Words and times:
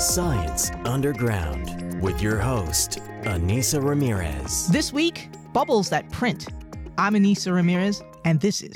Science 0.00 0.70
Underground 0.86 2.00
with 2.00 2.22
your 2.22 2.38
host, 2.38 3.00
Ainissa 3.24 3.84
Ramirez. 3.84 4.66
This 4.68 4.94
week, 4.94 5.28
bubbles 5.52 5.90
that 5.90 6.10
print. 6.10 6.48
I'm 6.96 7.12
Ainissa 7.12 7.54
Ramirez, 7.54 8.02
and 8.24 8.40
this 8.40 8.62
is 8.62 8.72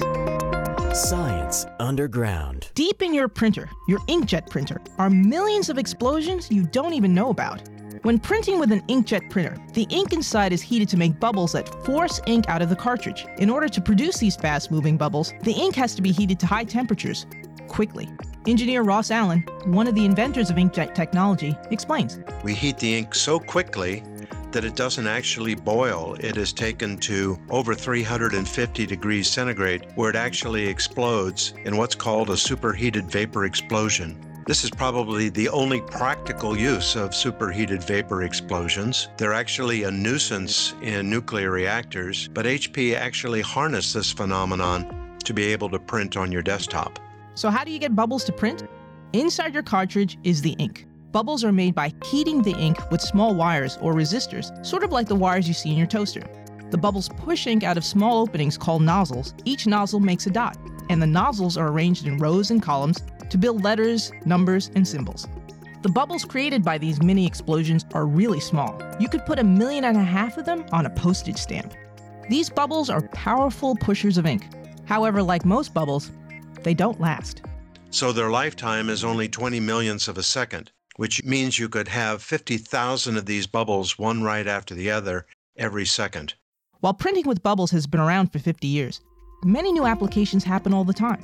Science 0.93 1.65
Underground. 1.81 2.69
Deep 2.75 3.01
in 3.01 3.15
your 3.15 3.29
printer, 3.29 3.71
your 3.89 4.01
inkjet 4.01 4.51
printer, 4.51 4.83
are 4.99 5.09
millions 5.09 5.71
of 5.71 5.79
explosions 5.79 6.51
you 6.51 6.65
don't 6.65 6.93
even 6.93 7.15
know 7.15 7.31
about. 7.31 7.63
When 8.03 8.19
printing 8.19 8.59
with 8.59 8.71
an 8.71 8.83
inkjet 8.83 9.31
printer, 9.31 9.57
the 9.73 9.87
ink 9.89 10.13
inside 10.13 10.53
is 10.53 10.61
heated 10.61 10.91
to 10.91 10.99
make 10.99 11.19
bubbles 11.19 11.53
that 11.53 11.87
force 11.87 12.21
ink 12.27 12.51
out 12.51 12.61
of 12.61 12.69
the 12.69 12.77
cartridge. 12.77 13.25
In 13.39 13.49
order 13.49 13.69
to 13.71 13.81
produce 13.81 14.19
these 14.19 14.37
fast 14.37 14.71
moving 14.71 14.99
bubbles, 14.99 15.33
the 15.43 15.53
ink 15.53 15.75
has 15.77 15.95
to 15.95 16.03
be 16.03 16.13
heated 16.13 16.39
to 16.41 16.47
high 16.47 16.65
temperatures 16.65 17.25
quickly. 17.67 18.11
Engineer 18.47 18.83
Ross 18.83 19.11
Allen, 19.11 19.41
one 19.65 19.87
of 19.87 19.95
the 19.95 20.05
inventors 20.05 20.51
of 20.51 20.57
inkjet 20.57 20.95
technology, 20.95 21.57
explains. 21.71 22.21
We 22.43 22.53
heat 22.53 22.77
the 22.77 22.95
ink 22.95 23.15
so 23.15 23.41
quickly 23.41 24.03
that 24.53 24.67
it 24.67 24.77
doesn't 24.77 25.07
actually 25.07 25.55
boil. 25.55 26.15
It 26.21 26.37
is 26.37 26.53
taken 26.53 26.99
to 26.99 27.39
over 27.49 27.75
350 27.75 28.87
degrees 28.87 29.31
centigrade, 29.31 29.87
where 29.95 30.11
it 30.11 30.17
actually 30.17 30.67
explodes 30.67 31.55
in 31.65 31.79
what's 31.79 31.95
called 31.95 32.29
a 32.29 32.37
superheated 32.37 33.11
vapor 33.11 33.47
explosion. 33.47 34.21
This 34.47 34.63
is 34.63 34.71
probably 34.71 35.31
the 35.31 35.49
only 35.49 35.81
practical 35.81 36.55
use 36.55 36.97
of 36.97 37.15
superheated 37.15 37.83
vapor 37.83 38.25
explosions. 38.25 39.09
They're 39.17 39.33
actually 39.33 39.85
a 39.85 39.91
nuisance 39.91 40.75
in 40.83 41.09
nuclear 41.09 41.51
reactors, 41.51 42.29
but 42.29 42.45
HP 42.45 42.95
actually 42.95 43.41
harnessed 43.41 43.95
this 43.95 44.13
phenomenon 44.13 45.17
to 45.25 45.33
be 45.33 45.45
able 45.45 45.71
to 45.71 45.79
print 45.79 46.19
on 46.19 46.31
your 46.31 46.43
desktop. 46.43 47.01
So, 47.35 47.51
how 47.51 47.65
do 47.65 47.73
you 47.73 47.79
get 47.79 47.97
bubbles 47.97 48.25
to 48.25 48.33
print? 48.33 48.65
Inside 49.13 49.55
your 49.55 49.63
cartridge 49.63 50.19
is 50.23 50.41
the 50.41 50.53
ink. 50.53 50.87
Bubbles 51.11 51.45
are 51.45 51.53
made 51.53 51.75
by 51.75 51.93
heating 52.05 52.43
the 52.43 52.57
ink 52.57 52.79
with 52.91 53.01
small 53.01 53.35
wires 53.35 53.79
or 53.81 53.95
resistors, 53.95 54.65
sort 54.65 54.85
of 54.85 54.93
like 54.93 55.09
the 55.09 55.15
wires 55.15 55.47
you 55.49 55.55
see 55.55 55.71
in 55.71 55.77
your 55.77 55.87
toaster. 55.87 56.23
The 56.71 56.79
bubbles 56.79 57.09
push 57.09 57.47
ink 57.47 57.63
out 57.63 57.77
of 57.77 57.85
small 57.85 58.23
openings 58.23 58.59
called 58.59 58.83
nozzles. 58.83 59.35
Each 59.45 59.67
nozzle 59.67 60.01
makes 60.01 60.27
a 60.27 60.31
dot, 60.31 60.57
and 60.91 61.01
the 61.03 61.07
nozzles 61.07 61.57
are 61.57 61.69
arranged 61.69 62.07
in 62.07 62.19
rows 62.19 62.51
and 62.51 62.63
columns 62.63 63.03
to 63.31 63.39
build 63.39 63.63
letters, 63.65 64.13
numbers, 64.25 64.71
and 64.75 64.87
symbols. 64.87 65.29
The 65.83 65.89
bubbles 65.89 66.25
created 66.25 66.65
by 66.65 66.79
these 66.79 67.03
mini 67.03 67.27
explosions 67.27 67.85
are 67.95 68.07
really 68.07 68.41
small. 68.41 68.81
You 68.99 69.09
could 69.09 69.27
put 69.27 69.39
a 69.39 69.45
million 69.45 69.85
and 69.85 69.97
a 69.97 70.03
half 70.03 70.39
of 70.39 70.47
them 70.47 70.65
on 70.73 70.87
a 70.87 70.91
postage 70.91 71.39
stamp. 71.39 71.75
These 72.29 72.49
bubbles 72.49 72.91
are 72.91 73.03
powerful 73.09 73.77
pushers 73.77 74.19
of 74.19 74.25
ink. 74.25 74.47
However, 74.87 75.23
like 75.23 75.45
most 75.45 75.75
bubbles, 75.75 76.11
they 76.65 76.75
don't 76.75 77.01
last. 77.01 77.43
So 77.91 78.13
their 78.13 78.31
lifetime 78.31 78.91
is 78.91 79.05
only 79.05 79.29
20 79.29 79.61
millionths 79.61 80.09
of 80.09 80.19
a 80.19 80.23
second, 80.23 80.73
which 80.97 81.23
means 81.23 81.59
you 81.59 81.69
could 81.69 81.89
have 81.89 82.23
50,000 82.23 83.17
of 83.17 83.27
these 83.27 83.47
bubbles, 83.47 83.99
one 83.99 84.23
right 84.23 84.47
after 84.47 84.75
the 84.75 84.91
other, 84.91 85.27
every 85.57 85.87
second. 85.87 86.35
While 86.81 86.95
printing 86.95 87.27
with 87.27 87.43
bubbles 87.43 87.71
has 87.71 87.87
been 87.87 88.01
around 88.01 88.33
for 88.33 88.41
50 88.41 88.67
years, 88.67 89.01
many 89.45 89.73
new 89.73 89.87
applications 89.87 90.43
happen 90.43 90.75
all 90.75 90.85
the 90.85 90.93
time. 90.93 91.23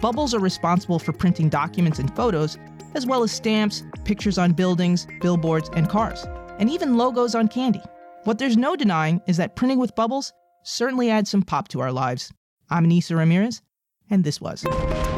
Bubbles 0.00 0.34
are 0.34 0.40
responsible 0.40 0.98
for 0.98 1.12
printing 1.12 1.48
documents 1.48 1.98
and 1.98 2.14
photos, 2.14 2.58
as 2.94 3.06
well 3.06 3.22
as 3.22 3.32
stamps, 3.32 3.82
pictures 4.04 4.38
on 4.38 4.52
buildings, 4.52 5.06
billboards, 5.20 5.70
and 5.72 5.88
cars, 5.88 6.26
and 6.58 6.68
even 6.68 6.96
logos 6.96 7.34
on 7.34 7.48
candy. 7.48 7.82
What 8.24 8.38
there's 8.38 8.56
no 8.56 8.76
denying 8.76 9.20
is 9.26 9.36
that 9.38 9.56
printing 9.56 9.78
with 9.78 9.94
bubbles 9.94 10.32
certainly 10.62 11.10
adds 11.10 11.30
some 11.30 11.42
pop 11.42 11.68
to 11.68 11.80
our 11.80 11.92
lives. 11.92 12.32
I'm 12.70 12.86
Ainissa 12.86 13.16
Ramirez, 13.16 13.62
and 14.10 14.24
this 14.24 14.40
was 14.40 14.64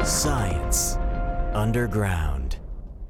Science 0.03 0.95
Underground. 1.53 2.58